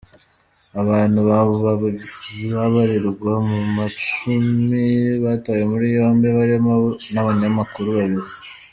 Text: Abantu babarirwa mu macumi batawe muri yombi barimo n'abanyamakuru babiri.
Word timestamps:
Abantu 0.81 1.19
babarirwa 1.63 3.33
mu 3.49 3.59
macumi 3.75 4.83
batawe 5.23 5.63
muri 5.71 5.85
yombi 5.95 6.27
barimo 6.37 6.73
n'abanyamakuru 7.13 7.89
babiri. 7.99 8.29